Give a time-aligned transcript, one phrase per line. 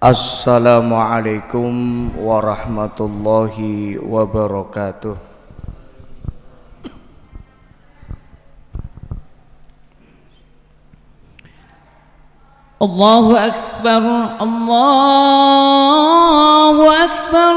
[0.00, 1.72] Assalamualaikum
[2.20, 5.16] warahmatullahi wabarakatuh
[12.82, 14.02] الله أكبر
[14.40, 14.76] الله
[17.04, 17.56] أكبر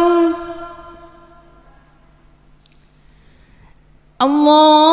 [4.21, 4.92] الله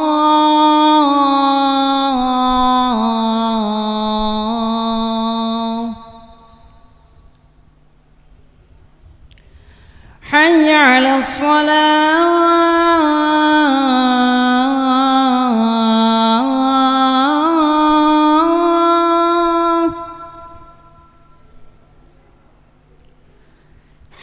[10.81, 11.91] على الصلاة.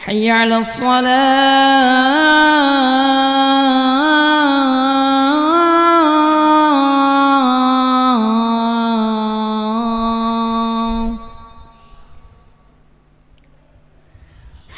[0.05, 2.18] حي على الصلاة.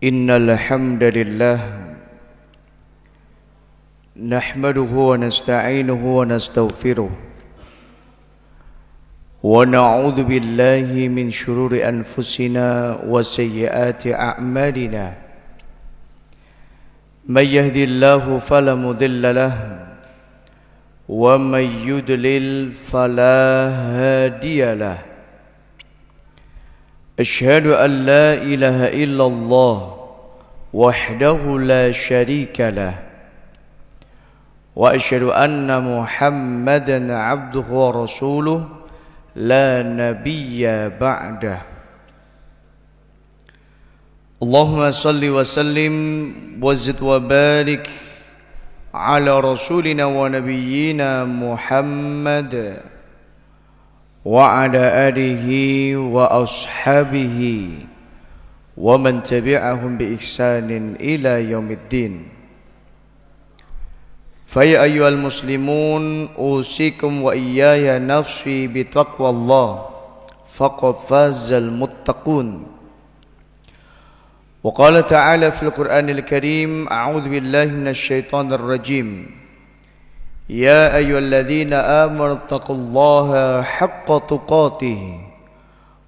[0.00, 1.58] إن الحمد لله
[4.16, 7.10] نحمده ونستعينه ونستغفره
[9.42, 15.04] ونعوذ بالله من شرور أنفسنا وسيئات أعمالنا
[17.28, 19.54] من يهدي الله فلا مضل له
[21.08, 23.68] ومن يضلل فلا
[24.00, 25.09] هادي له
[27.20, 29.76] أشهد أن لا إله إلا الله
[30.72, 32.94] وحده لا شريك له
[34.76, 38.68] وأشهد أن محمدا عبده ورسوله
[39.36, 41.62] لا نبي بعده.
[44.42, 45.94] اللهم صل وسلم
[46.62, 47.90] وزد وبارك
[48.94, 52.82] على رسولنا ونبينا محمد.
[54.24, 55.48] وعلى آله
[55.96, 57.68] وأصحابه
[58.76, 62.28] ومن تبعهم بإحسان إلى يوم الدين.
[64.46, 69.86] فيا أيها المسلمون أوصيكم وإياي نفسي بتقوى الله
[70.46, 72.66] فقد فاز المتقون.
[74.64, 79.39] وقال تعالى في القرآن الكريم أعوذ بالله من الشيطان الرجيم.
[80.50, 85.20] يا أيها الذين آمنوا اتقوا الله حق تقاته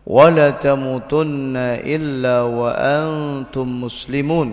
[0.06, 4.50] ولا تموتن إلا وأنتم مسلمون.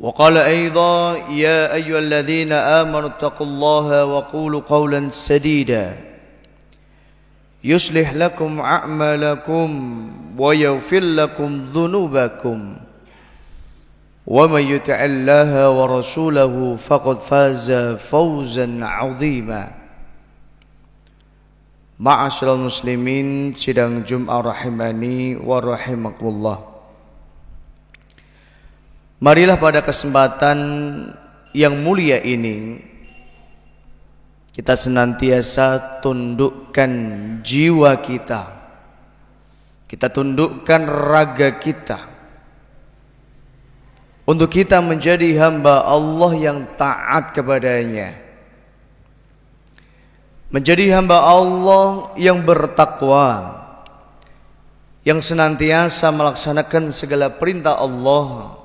[0.00, 5.96] وقال أيضا يا أيها الذين آمنوا اتقوا الله وقولوا قولا سديدا.
[7.64, 9.68] يصلح لكم أعمالكم
[10.38, 12.76] ويغفر لكم ذنوبكم.
[14.27, 19.87] ومن يطع الله ورسوله فقد فاز فوزا عظيما
[21.97, 26.61] Ma'asyiral muslimin sidang Jum'ah rahimani wa rahimakumullah.
[29.17, 30.59] Marilah pada kesempatan
[31.57, 32.77] yang mulia ini
[34.53, 36.91] kita senantiasa tundukkan
[37.41, 38.45] jiwa kita.
[39.89, 42.10] Kita tundukkan raga kita.
[44.32, 48.16] Untuk kita menjadi hamba Allah yang taat kepadanya
[50.52, 53.60] menjadi hamba Allah yang bertakwa
[55.02, 58.56] yang senantiasa melaksanakan segala perintah Allah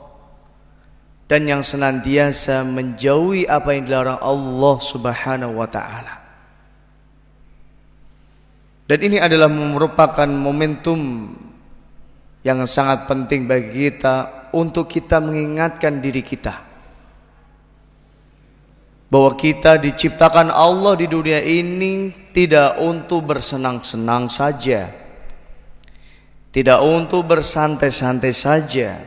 [1.27, 6.15] dan yang senantiasa menjauhi apa yang dilarang Allah Subhanahu wa taala.
[8.87, 11.35] Dan ini adalah merupakan momentum
[12.47, 16.53] yang sangat penting bagi kita untuk kita mengingatkan diri kita.
[19.07, 24.91] Bahwa kita diciptakan Allah di dunia ini tidak untuk bersenang-senang saja,
[26.51, 28.99] tidak untuk bersantai-santai saja,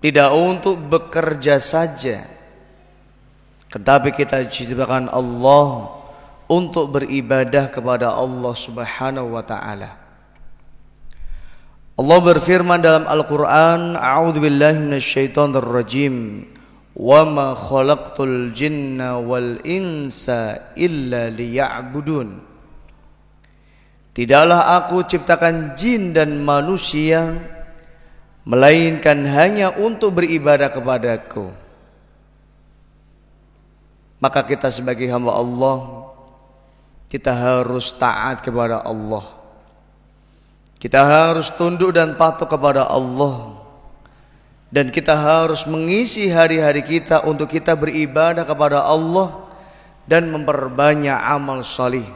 [0.00, 2.24] tidak untuk bekerja saja,
[3.68, 5.98] tetapi kita diciptakan Allah
[6.50, 9.99] untuk beribadah kepada Allah Subhanahu wa taala.
[12.00, 16.48] Allah berfirman dalam Al-Quran A'udzubillahiminasyaitonirrajim
[16.96, 22.40] Wa ma khalaqtul jinna wal insa illa liya'budun.
[24.16, 27.36] Tidaklah aku ciptakan jin dan manusia
[28.48, 31.52] Melainkan hanya untuk beribadah kepadaku.
[34.24, 36.08] Maka kita sebagai hamba Allah
[37.12, 39.39] Kita harus taat kepada Allah.
[40.80, 43.60] Kita harus tunduk dan patuh kepada Allah
[44.72, 49.44] dan kita harus mengisi hari-hari kita untuk kita beribadah kepada Allah
[50.08, 52.06] dan memperbanyak amal salih.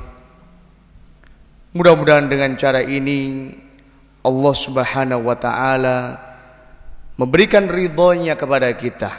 [1.77, 3.53] Mudah-mudahan dengan cara ini
[4.25, 5.99] Allah Subhanahu wa taala
[7.21, 9.13] memberikan ridhonya kepada kita.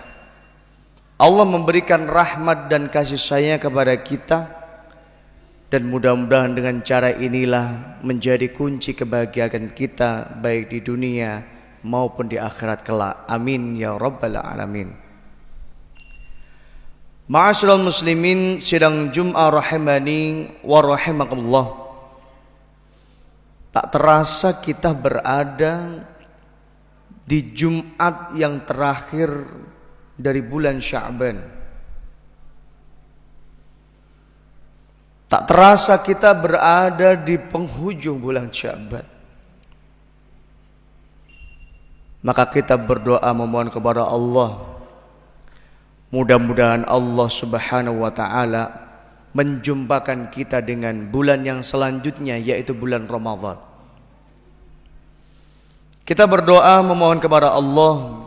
[1.21, 4.64] Allah memberikan rahmat dan kasih sayang kepada kita
[5.75, 11.43] dan mudah-mudahan dengan cara inilah menjadi kunci kebahagiaan kita baik di dunia
[11.83, 13.27] maupun di akhirat kelak.
[13.27, 14.95] Amin ya rabbal alamin.
[17.27, 21.67] Ma'asyiral muslimin sidang Jum'ah rahimani wa rahimakumullah.
[23.75, 26.07] Tak terasa kita berada
[27.27, 29.27] di Jumat yang terakhir
[30.15, 31.54] dari bulan Sya'ban.
[35.35, 39.03] Tak terasa kita berada di penghujung bulan Sya'ban.
[42.23, 44.63] Maka kita berdoa memohon kepada Allah
[46.15, 48.63] Mudah-mudahan Allah subhanahu wa ta'ala
[49.35, 53.59] Menjumpakan kita dengan bulan yang selanjutnya Yaitu bulan Ramadhan
[56.07, 58.23] Kita berdoa memohon kepada Allah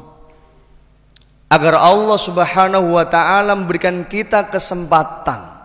[1.50, 5.57] Agar Allah subhanahu wa ta'ala memberikan kita kesempatan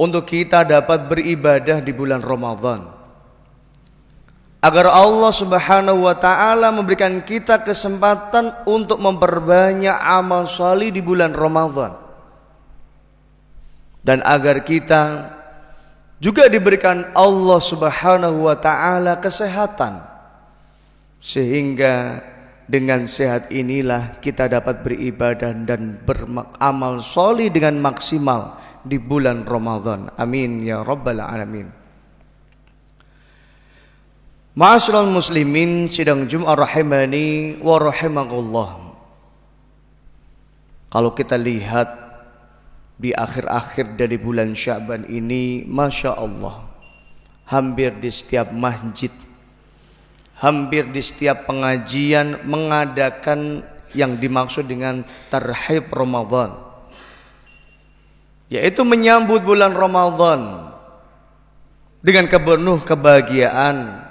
[0.00, 3.00] Untuk kita dapat beribadah di bulan Ramadhan
[4.60, 11.96] agar Allah Subhanahu wa taala memberikan kita kesempatan untuk memperbanyak amal salih di bulan Ramadan.
[14.00, 15.28] Dan agar kita
[16.20, 20.00] juga diberikan Allah Subhanahu wa taala kesehatan.
[21.20, 22.24] Sehingga
[22.64, 30.12] dengan sehat inilah kita dapat beribadah dan beramal solih dengan maksimal di bulan Ramadan.
[30.16, 31.68] Amin ya rabbal alamin.
[34.50, 38.70] Ma'asyiral muslimin sidang Jumat rahimani wa rahimakumullah.
[40.90, 41.88] Kalau kita lihat
[42.98, 46.66] di akhir-akhir dari bulan Syaban ini, Masya Allah,
[47.46, 49.08] hampir di setiap masjid,
[50.42, 53.62] hampir di setiap pengajian mengadakan
[53.94, 56.69] yang dimaksud dengan terhib Ramadan.
[58.50, 60.70] Yaitu menyambut bulan Ramadan
[62.02, 64.02] dengan kepenuh kebahagiaan,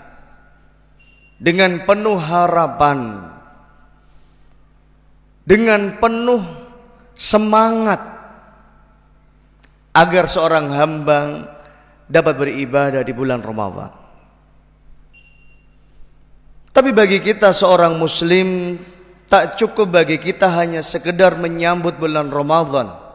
[1.35, 3.27] dengan penuh harapan,
[5.43, 6.39] dengan penuh
[7.19, 7.99] semangat
[9.91, 11.19] agar seorang hamba
[12.07, 13.91] dapat beribadah di bulan Ramadan.
[16.71, 18.79] Tapi bagi kita seorang muslim
[19.27, 23.08] tak cukup bagi kita hanya sekedar menyambut bulan Ramadan.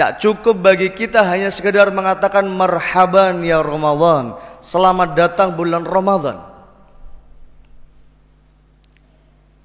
[0.00, 4.32] Tak cukup bagi kita hanya sekedar mengatakan marhaban ya Ramadan.
[4.64, 6.40] Selamat datang bulan Ramadan.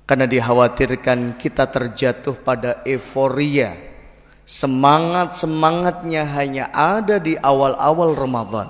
[0.04, 3.80] Karena dikhawatirkan kita terjatuh pada euforia
[4.44, 8.70] Semangat-semangatnya hanya ada di awal-awal Ramadan.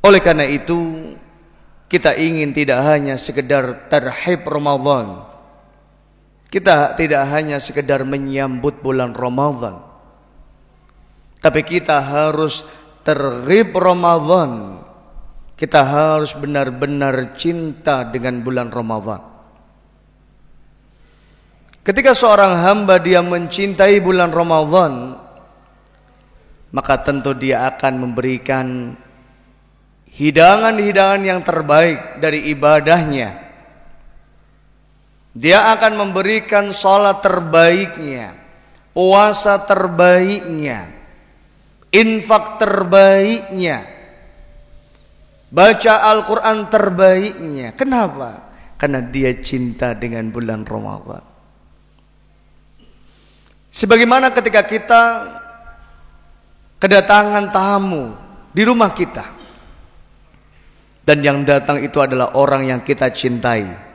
[0.00, 1.12] Oleh karena itu,
[1.92, 5.31] kita ingin tidak hanya sekedar terhib Ramadan.
[6.52, 9.80] Kita tidak hanya sekedar menyambut bulan Ramadan.
[11.40, 12.68] Tapi kita harus
[13.00, 14.84] terhib Ramadan.
[15.56, 19.32] Kita harus benar-benar cinta dengan bulan Ramadan.
[21.82, 25.18] Ketika seorang hamba dia mencintai bulan Ramadan,
[26.70, 28.94] maka tentu dia akan memberikan
[30.12, 33.41] hidangan-hidangan yang terbaik dari ibadahnya.
[35.32, 38.36] Dia akan memberikan sholat terbaiknya,
[38.92, 40.92] puasa terbaiknya,
[41.88, 43.80] infak terbaiknya,
[45.48, 47.68] baca Al-Quran terbaiknya.
[47.72, 48.52] Kenapa?
[48.76, 51.24] Karena dia cinta dengan bulan Ramadan.
[53.72, 55.02] Sebagaimana ketika kita
[56.76, 58.12] kedatangan tamu
[58.50, 59.40] di rumah kita.
[61.02, 63.91] Dan yang datang itu adalah orang yang kita cintai.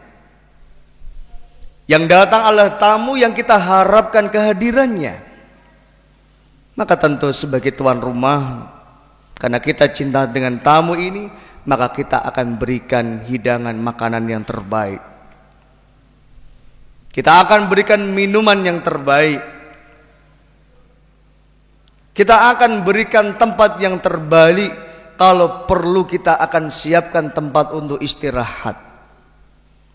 [1.88, 5.24] Yang datang adalah tamu yang kita harapkan kehadirannya.
[6.76, 8.70] Maka tentu sebagai tuan rumah,
[9.40, 11.32] karena kita cinta dengan tamu ini,
[11.64, 15.00] maka kita akan berikan hidangan makanan yang terbaik.
[17.10, 19.42] Kita akan berikan minuman yang terbaik.
[22.14, 24.70] Kita akan berikan tempat yang terbalik
[25.18, 28.87] kalau perlu kita akan siapkan tempat untuk istirahat.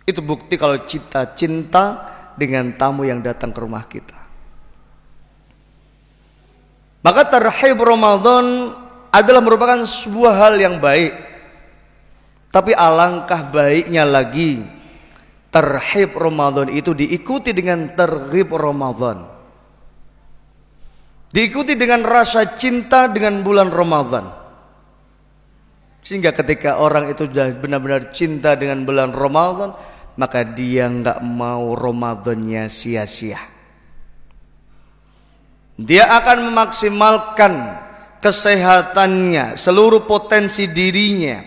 [0.03, 4.19] Itu bukti kalau kita cinta dengan tamu yang datang ke rumah kita.
[7.03, 8.75] Maka terhib Ramadan
[9.11, 11.13] adalah merupakan sebuah hal yang baik.
[12.53, 14.63] Tapi alangkah baiknya lagi
[15.53, 19.29] terhib Ramadan itu diikuti dengan terhib Ramadan.
[21.33, 24.25] Diikuti dengan rasa cinta dengan bulan Ramadan.
[26.03, 29.73] Sehingga ketika orang itu sudah benar-benar cinta dengan bulan Ramadan,
[30.17, 33.41] maka dia nggak mau Ramadannya sia-sia.
[35.81, 37.53] Dia akan memaksimalkan
[38.21, 41.43] kesehatannya, seluruh potensi dirinya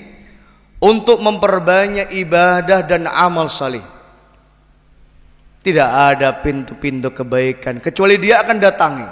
[0.81, 3.85] untuk memperbanyak ibadah dan amal salih.
[5.65, 9.09] Tidak ada pintu-pintu kebaikan kecuali dia akan datangi.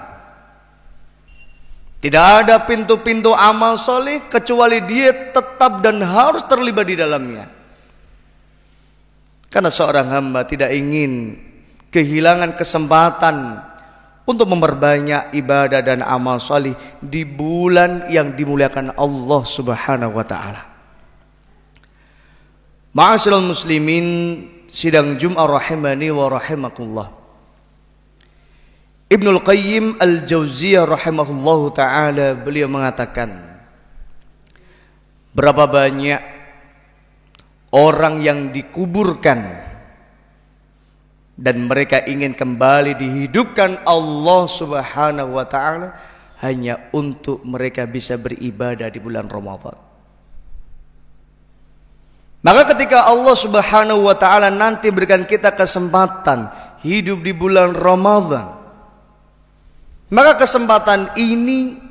[2.03, 7.62] Tidak ada pintu-pintu amal soleh kecuali dia tetap dan harus terlibat di dalamnya.
[9.53, 11.37] Karena seorang hamba tidak ingin
[11.93, 13.61] kehilangan kesempatan
[14.25, 20.61] untuk memperbanyak ibadah dan amal soleh di bulan yang dimuliakan Allah Subhanahu wa taala.
[22.97, 24.05] Ma'asyiral muslimin
[24.73, 27.09] sidang Jum'ah rahimani wa rahimakumullah.
[29.13, 33.37] Ibnul Qayyim Al-Jauziyah rahimahullahu taala beliau mengatakan
[35.29, 36.32] berapa banyak
[37.73, 39.41] orang yang dikuburkan
[41.33, 45.97] dan mereka ingin kembali dihidupkan Allah Subhanahu wa taala
[46.45, 49.73] hanya untuk mereka bisa beribadah di bulan Ramadan.
[52.43, 56.53] Maka ketika Allah Subhanahu wa taala nanti berikan kita kesempatan
[56.85, 58.53] hidup di bulan Ramadan,
[60.13, 61.81] maka kesempatan ini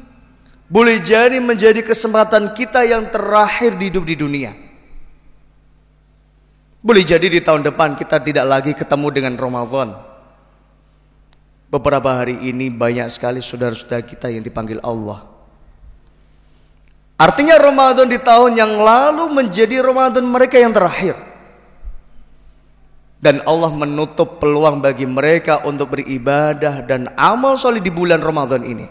[0.71, 4.62] boleh jadi menjadi kesempatan kita yang terakhir di hidup di dunia.
[6.83, 9.95] Boleh jadi di tahun depan kita tidak lagi ketemu dengan Ramadan.
[11.71, 15.23] Beberapa hari ini banyak sekali saudara-saudara kita yang dipanggil Allah.
[17.23, 21.15] Artinya Ramadan di tahun yang lalu menjadi Ramadan mereka yang terakhir
[23.23, 28.87] dan Allah menutup peluang bagi mereka untuk beribadah dan amal soleh di bulan Ramadan ini.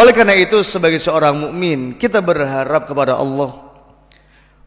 [0.00, 3.71] Oleh karena itu sebagai seorang mukmin kita berharap kepada Allah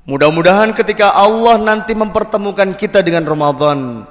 [0.06, 4.06] mudah-mudahan ketika Allah nanti mempertemukan kita dengan Ramadan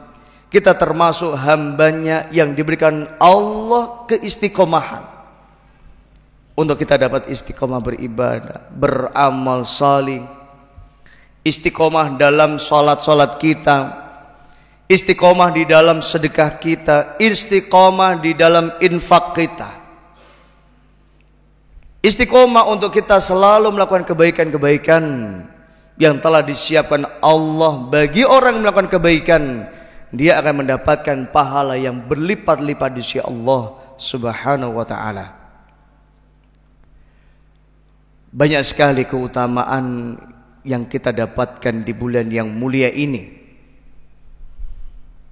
[0.51, 5.03] kita termasuk hambanya yang diberikan Allah keistiqomahan
[6.55, 10.23] untuk kita dapat istiqomah beribadah, beramal salih
[11.45, 13.77] istiqomah dalam sholat-sholat kita,
[14.89, 19.71] istiqomah di dalam sedekah kita, istiqomah di dalam infak kita.
[22.05, 25.05] Istiqomah untuk kita selalu melakukan kebaikan-kebaikan
[25.95, 29.43] yang telah disiapkan Allah bagi orang yang melakukan kebaikan.
[30.15, 35.27] Dia akan mendapatkan pahala yang berlipat-lipat di sisi Allah Subhanahu wa taala.
[38.35, 40.19] Banyak sekali keutamaan
[40.63, 43.43] yang kita dapatkan di bulan yang mulia ini.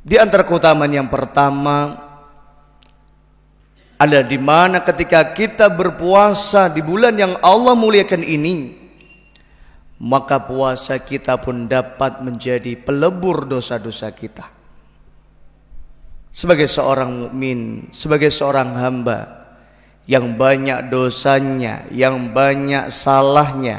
[0.02, 1.95] Di antara keutamaan yang pertama
[4.02, 8.81] adalah di mana ketika kita berpuasa di bulan yang Allah muliakan ini,
[10.02, 14.50] maka puasa kita pun dapat menjadi pelebur dosa-dosa kita.
[16.35, 19.47] Sebagai seorang mukmin, sebagai seorang hamba
[20.11, 23.78] yang banyak dosanya, yang banyak salahnya,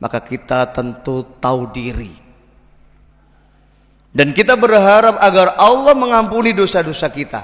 [0.00, 2.14] maka kita tentu tahu diri.
[4.08, 7.42] Dan kita berharap agar Allah mengampuni dosa-dosa kita.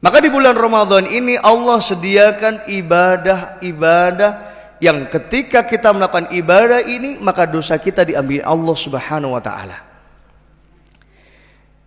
[0.00, 4.47] Maka di bulan Ramadan ini Allah sediakan ibadah-ibadah
[4.78, 9.78] yang ketika kita melakukan ibadah ini maka dosa kita diambil Allah Subhanahu wa taala.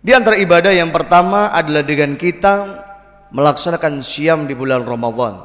[0.02, 2.54] Di antara ibadah yang pertama adalah dengan kita
[3.32, 5.40] melaksanakan siam di bulan Ramadan.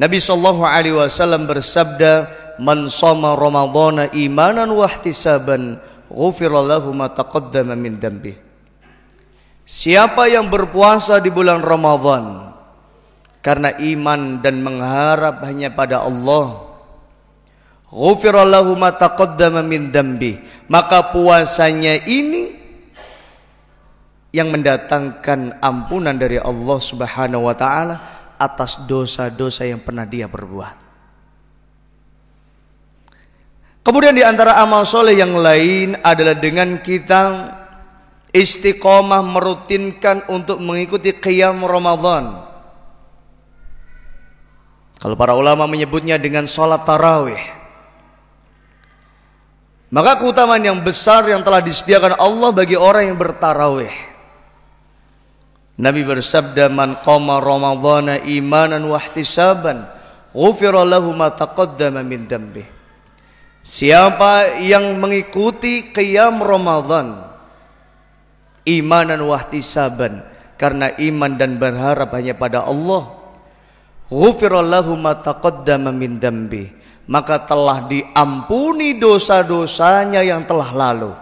[0.00, 2.12] Nabi sallallahu alaihi wasallam bersabda,
[2.58, 5.76] "Man shoma Ramadhana imanan wa ihtisaban,
[6.08, 8.32] lahu ma taqaddama min dambi."
[9.62, 12.50] Siapa yang berpuasa di bulan Ramadan
[13.42, 16.62] karena iman dan mengharap hanya pada Allah,
[17.90, 20.38] ghufira lahu ma taqaddama min dambi.
[20.70, 22.54] Maka puasanya ini
[24.32, 27.96] yang mendatangkan ampunan dari Allah Subhanahu wa taala
[28.38, 30.80] atas dosa-dosa yang pernah dia perbuat.
[33.82, 37.22] Kemudian di antara amal soleh yang lain adalah dengan kita
[38.30, 42.51] istiqomah merutinkan untuk mengikuti qiyam Ramadan.
[45.02, 47.42] Kalau para ulama menyebutnya dengan sholat tarawih.
[49.90, 53.90] Maka keutamaan yang besar yang telah disediakan Allah bagi orang yang bertarawih.
[55.82, 59.82] Nabi bersabda man qama ramadhana imanan wa ihtisaban
[60.30, 62.62] ghufira lahu ma taqaddama min dambi.
[63.66, 67.26] Siapa yang mengikuti qiyam Ramadan
[68.62, 70.22] imanan wa ihtisaban
[70.54, 73.21] karena iman dan berharap hanya pada Allah
[77.08, 81.12] maka telah diampuni dosa-dosanya yang telah lalu.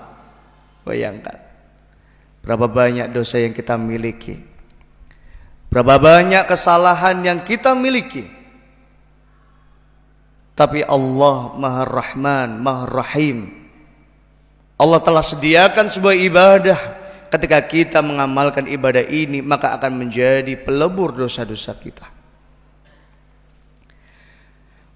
[0.83, 1.51] Bayangkan
[2.41, 4.41] Berapa banyak dosa yang kita miliki?
[5.71, 8.27] Berapa banyak kesalahan yang kita miliki?
[10.57, 13.49] Tapi Allah Maha Rahman, Maha Rahim.
[14.81, 16.81] Allah telah sediakan sebuah ibadah.
[17.31, 22.20] Ketika kita mengamalkan ibadah ini, maka akan menjadi pelebur dosa-dosa kita.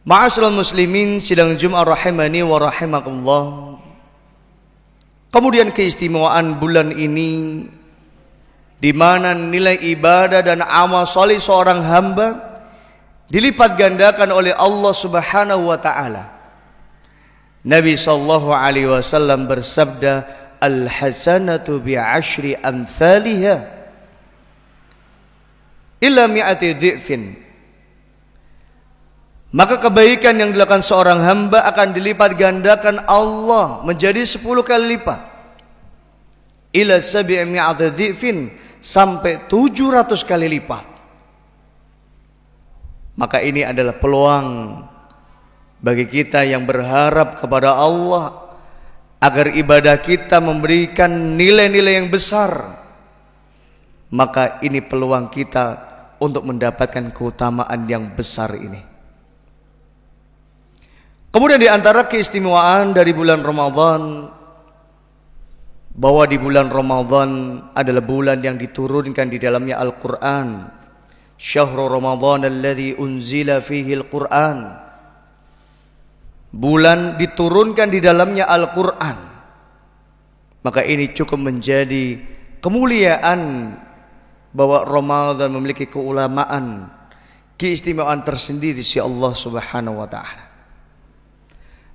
[0.05, 3.81] Ma'asyiral muslimin sidang Jumat rahimani wa rahimakumullah.
[5.33, 7.65] Kemudian keistimewaan bulan ini
[8.77, 12.37] di mana nilai ibadah dan amal soleh seorang hamba
[13.33, 16.37] dilipat gandakan oleh Allah Subhanahu wa taala.
[17.65, 20.29] Nabi sallallahu alaihi wasallam bersabda,
[20.61, 23.57] "Al hasanatu bi ashri amthaliha
[26.05, 27.44] illa mi'ati dhi'fin."
[29.55, 35.21] Maka kebaikan yang dilakukan seorang hamba akan dilipat gandakan Allah menjadi 10 kali lipat.
[36.75, 38.51] Ila sabi'mi'ati dhifin
[38.83, 40.87] sampai 700 kali lipat.
[43.15, 44.47] Maka ini adalah peluang
[45.79, 48.59] bagi kita yang berharap kepada Allah
[49.23, 52.75] agar ibadah kita memberikan nilai-nilai yang besar.
[54.11, 58.94] Maka ini peluang kita untuk mendapatkan keutamaan yang besar ini.
[61.35, 64.31] Kemudian di antara keistimewaan dari bulan Ramadan
[65.91, 70.71] bahwa di bulan Ramadan adalah bulan yang diturunkan di dalamnya Al-Qur'an.
[71.35, 74.79] Syahrul Ramadan alladzi unzila fihi Al-Qur'an.
[76.55, 79.19] Bulan diturunkan di dalamnya Al-Qur'an.
[80.63, 82.15] Maka ini cukup menjadi
[82.63, 83.75] kemuliaan
[84.55, 86.87] bahwa Ramadan memiliki keulamaan,
[87.59, 90.44] keistimewaan tersendiri si Allah Subhanahu wa taala.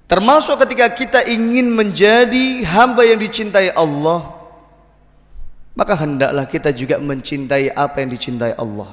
[0.10, 4.26] Termasuk ketika kita ingin menjadi hamba yang dicintai Allah,
[5.78, 8.90] maka hendaklah kita juga mencintai apa yang dicintai Allah.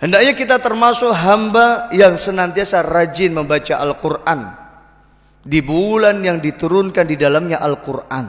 [0.00, 4.40] Hendaknya kita termasuk hamba yang senantiasa rajin membaca Al-Quran
[5.44, 8.26] di bulan yang diturunkan di dalamnya Al-Quran.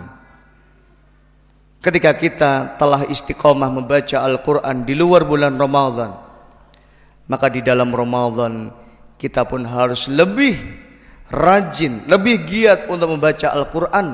[1.79, 6.11] Ketika kita telah istiqomah membaca Al-Quran di luar bulan Ramadan,
[7.31, 8.75] maka di dalam Ramadan
[9.15, 10.82] kita pun harus lebih
[11.31, 14.07] rajin, lebih giat untuk membaca Al-Quran.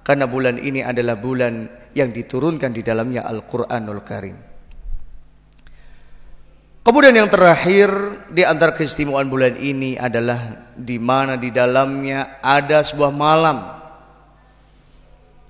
[0.00, 4.50] Karena bulan ini adalah bulan yang diturunkan di dalamnya Al-Quranul Karim.
[6.80, 7.92] Kemudian yang terakhir
[8.32, 13.58] di antara keistimewaan bulan ini adalah di mana di dalamnya ada sebuah malam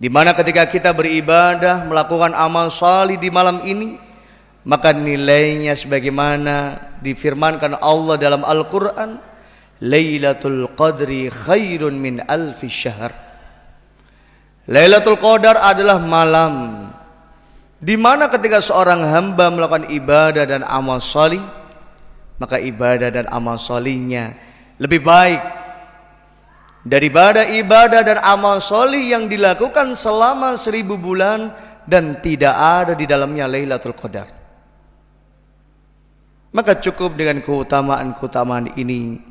[0.01, 3.95] Di mana ketika kita beribadah melakukan amal salih di malam ini
[4.67, 9.30] maka nilainya sebagaimana difirmankan Allah dalam Al-Qur'an
[9.81, 13.13] Lailatul Qadri khairun min alfi syahr
[14.69, 16.87] Lailatul Qadar adalah malam
[17.81, 21.41] di mana ketika seorang hamba melakukan ibadah dan amal salih
[22.37, 24.37] maka ibadah dan amal salihnya
[24.77, 25.41] lebih baik
[26.85, 31.53] daripada ibadah dan amal solih yang dilakukan selama seribu bulan
[31.85, 34.29] dan tidak ada di dalamnya Lailatul Qadar.
[36.51, 39.23] Maka cukup dengan keutamaan-keutamaan ini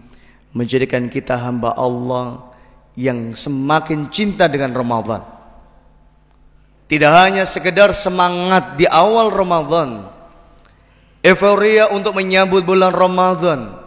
[0.53, 2.49] menjadikan kita hamba Allah
[2.97, 5.21] yang semakin cinta dengan Ramadan.
[6.89, 10.09] Tidak hanya sekedar semangat di awal Ramadan,
[11.21, 13.77] euforia untuk menyambut bulan Ramadan,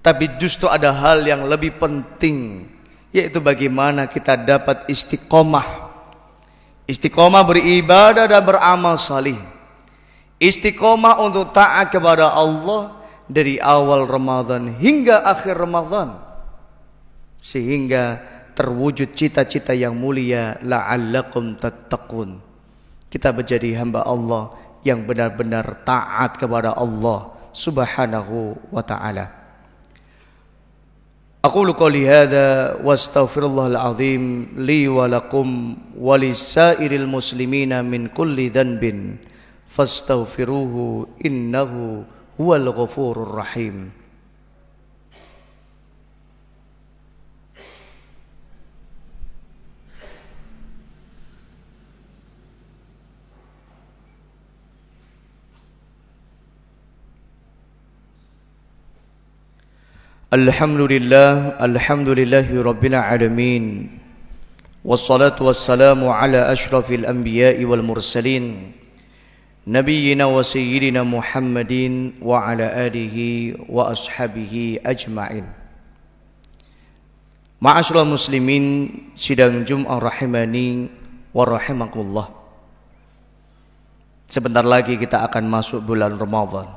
[0.00, 2.66] tapi justru ada hal yang lebih penting
[3.12, 5.92] yaitu bagaimana kita dapat istiqomah.
[6.88, 9.36] Istiqomah beribadah dan beramal salih.
[10.40, 16.15] Istiqomah untuk taat kepada Allah dari awal Ramadan hingga akhir Ramadan.
[17.43, 18.19] Sehingga
[18.57, 22.39] terwujud cita-cita yang mulia la'allakum tattaqun.
[23.07, 29.37] Kita menjadi hamba Allah yang benar-benar taat kepada Allah Subhanahu wa taala.
[31.47, 32.47] أقول قولي هذا
[32.83, 34.23] واستغفر الله العظيم
[34.67, 35.47] لي ولكم
[35.95, 38.83] ولسائر المسلمين من كل ذنب
[39.67, 40.75] فاستغفروه
[41.25, 41.71] إنه
[42.42, 43.90] هو الغفور الرحيم.
[60.32, 63.64] الحمد لله الحمد لله رب العالمين
[64.84, 68.72] والصلاة والسلام على أشرف الأنبياء والمرسلين
[69.67, 71.73] نبينا وسيدنا محمد
[72.21, 73.17] وعلى آله
[73.67, 75.45] وأصحابه أجمعين
[77.61, 78.65] معاشر المسلمين
[79.17, 80.87] sidang Jum'ah rahimani
[81.33, 82.27] wa rahimakumullah
[84.27, 86.67] Sebentar lagi kita akan masuk bulan Ramadan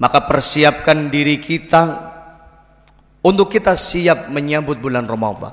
[0.00, 2.10] Maka persiapkan diri kita
[3.20, 5.52] untuk kita siap menyambut bulan Ramadan.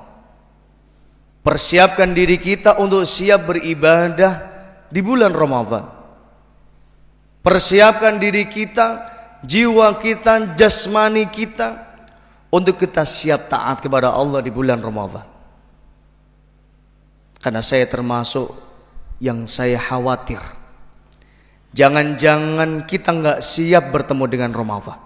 [1.43, 4.50] Persiapkan diri kita untuk siap beribadah
[4.92, 5.88] di bulan Ramadan.
[7.40, 9.08] Persiapkan diri kita,
[9.40, 11.80] jiwa kita, jasmani kita
[12.52, 15.24] untuk kita siap taat kepada Allah di bulan Ramadan.
[17.40, 18.52] Karena saya termasuk
[19.18, 20.62] yang saya khawatir
[21.72, 25.00] Jangan-jangan kita nggak siap bertemu dengan Ramadan.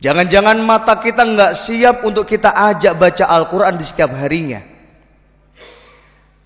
[0.00, 4.62] Jangan-jangan mata kita nggak siap untuk kita ajak baca Al-Quran di setiap harinya.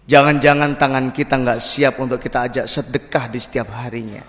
[0.04, 4.20] Jangan-jangan tangan kita nggak siap untuk kita ajak sedekah di setiap harinya.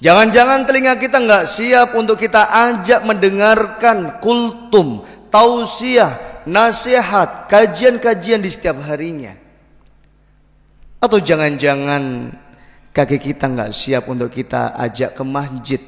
[0.00, 8.80] Jangan-jangan telinga kita nggak siap untuk kita ajak mendengarkan kultum, tausiah, nasihat, kajian-kajian di setiap
[8.84, 9.36] harinya.
[11.00, 12.32] Atau jangan-jangan
[12.92, 15.80] kaki kita nggak siap untuk kita ajak ke masjid.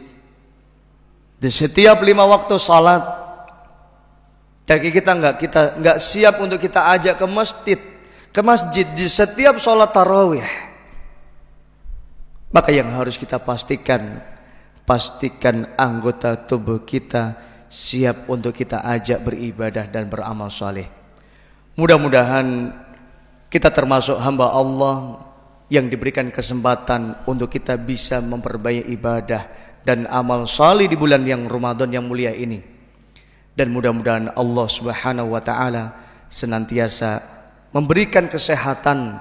[1.37, 3.22] Di setiap lima waktu salat,
[4.67, 7.81] kaki kita nggak kita nggak siap untuk kita ajak ke masjid,
[8.31, 10.47] ke masjid di setiap sholat tarawih.
[12.53, 14.21] Maka yang harus kita pastikan,
[14.85, 17.37] pastikan anggota tubuh kita
[17.73, 20.85] siap untuk kita ajak beribadah dan beramal soleh.
[21.81, 22.69] Mudah-mudahan
[23.49, 25.25] kita termasuk hamba Allah
[25.73, 29.43] yang diberikan kesempatan untuk kita bisa memperbaiki ibadah
[29.81, 32.72] dan amal salih di bulan yang Ramadan yang mulia ini
[33.53, 35.93] dan mudah-mudahan Allah Subhanahu wa taala
[36.33, 37.21] senantiasa
[37.73, 39.21] memberikan kesehatan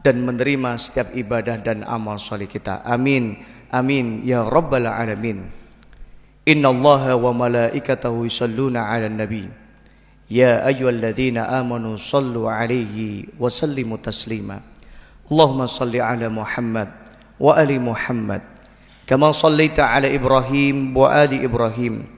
[0.00, 2.84] dan menerima setiap ibadah dan amal soleh kita.
[2.86, 3.42] Amin.
[3.74, 5.42] Amin ya rabbal alamin.
[6.46, 9.50] Inna Allah wa malaikatahu yusalluna 'alan nabi.
[10.30, 14.62] Ya ayyuhalladzina amanu sallu 'alaihi wa sallimu taslima.
[15.26, 16.86] Allahumma salli 'ala Muhammad
[17.36, 18.40] wa ali Muhammad
[19.10, 22.15] kama sallaita 'ala Ibrahim wa ali Ibrahim.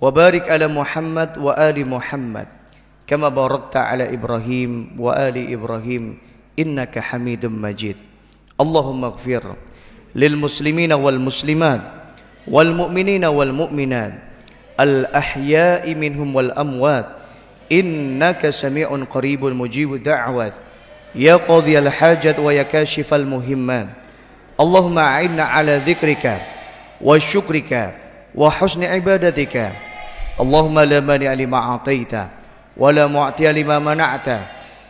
[0.00, 2.46] وبارك على محمد وآل محمد
[3.06, 6.18] كما باركت على إبراهيم وآل إبراهيم
[6.58, 7.96] إنك حميد مجيد.
[8.60, 9.44] اللهم اغفر
[10.14, 11.80] للمسلمين والمسلمات
[12.48, 14.14] والمؤمنين والمؤمنات
[14.80, 17.06] الأحياء منهم والأموات
[17.72, 20.54] إنك سميع قريب مجيب الدعوات.
[21.14, 23.88] يا قاضي الحاجة ويا كاشف المهمات.
[24.60, 26.24] اللهم أعنا على ذكرك
[27.00, 27.72] وشكرك
[28.34, 29.72] وحسن عبادتك
[30.40, 32.12] اللهم لا مانع لما أعطيت
[32.76, 34.28] ولا معطي لما منعت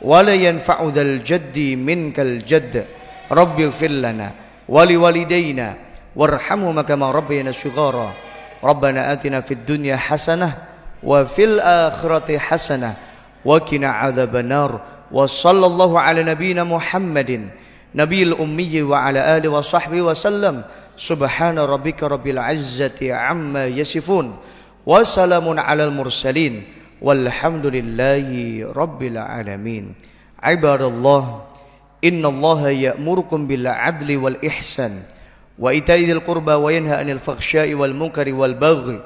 [0.02, 2.86] ولا ينفع ذا الجد منك الجد.
[3.32, 4.30] رب اغفر لنا
[4.68, 5.68] ولوالدينا
[6.16, 8.14] وارحمهما كما ربينا صغارا.
[8.64, 10.52] ربنا آتنا في الدنيا حسنة
[11.02, 12.94] وفي الآخرة حسنة
[13.44, 14.80] وقنا عذاب النار.
[15.12, 17.48] وصلى الله على نبينا محمد
[17.94, 20.62] نبي الأمي وعلى آله وصحبه وسلم.
[20.96, 24.36] سبحان ربك رب العزة عما يصفون.
[24.86, 26.62] وسلام على المرسلين
[27.02, 28.28] والحمد لله
[28.72, 29.84] رب العالمين.
[30.42, 31.42] عباد الله
[32.04, 34.92] إن الله يأمركم بالعدل والإحسان
[35.58, 38.98] وإيتاء ذي القربى وينهى عن الفحشاء والمنكر والبغي.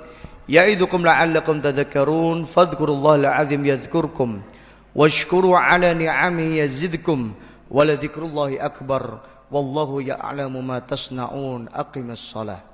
[0.49, 4.41] يعظكم لعلكم تذكرون فاذكروا الله العظيم يذكركم
[4.95, 7.33] واشكروا على نعمه يزدكم
[7.71, 9.19] ولذكر الله أكبر
[9.51, 11.67] والله يعلم ما تصنعون.
[11.75, 12.74] أقم الصلاة.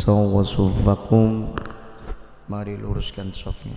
[0.00, 1.52] Sawasofakum
[2.48, 3.76] Mari luruskan sofnya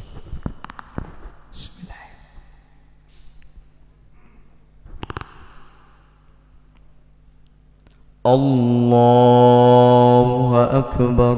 [1.52, 2.00] Bismillah.
[8.24, 9.36] Allahu
[10.56, 11.38] Akbar.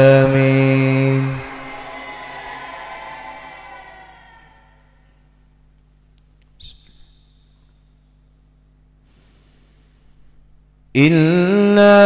[10.95, 12.01] إنا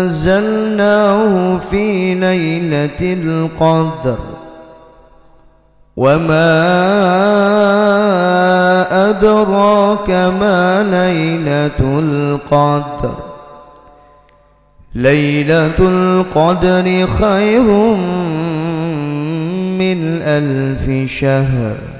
[0.00, 4.18] أنزلناه في ليلة القدر
[5.96, 6.50] وما
[9.10, 13.14] أدراك ما ليلة القدر
[14.94, 17.62] ليلة القدر خير
[19.78, 21.99] من ألف شهر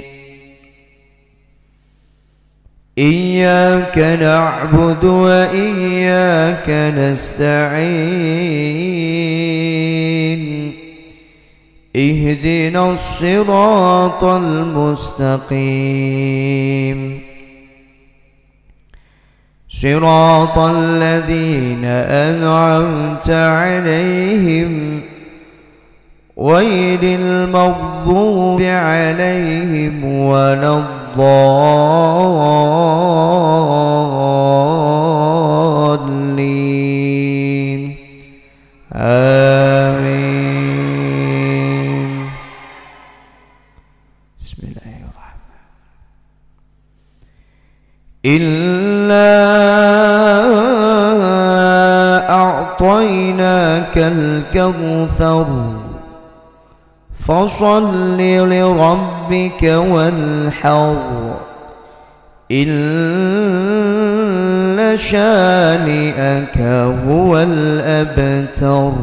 [3.41, 7.91] إياك نعبد وإياك نستعين.
[11.95, 15.59] اهدنا الصراط المستقيم.
[19.69, 25.01] صراط الذين أنعمت عليهم.
[26.39, 31.00] غير المغضوب عليهم ولا
[36.61, 37.81] الضالين.
[38.93, 40.31] آمين.
[44.39, 45.65] بسم الله الرحمن
[48.25, 49.31] إلا
[52.29, 55.47] أعطيناك الكوثر
[57.27, 58.17] فصل
[58.49, 60.95] لربك وانحر.
[62.51, 62.71] إن
[64.97, 66.57] شانئك
[67.07, 68.93] هو الأبتر.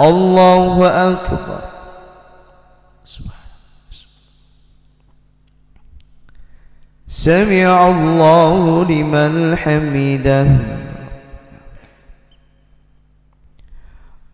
[0.00, 1.60] الله أكبر.
[7.08, 10.46] سمع الله لمن حمده.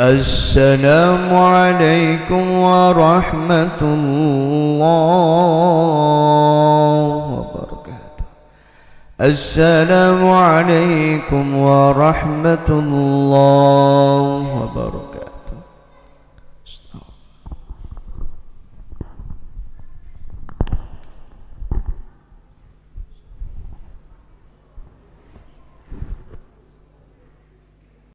[0.00, 5.20] السلام عليكم ورحمة الله
[7.36, 8.24] وبركاته.
[9.20, 15.09] السلام عليكم ورحمة الله وبركاته.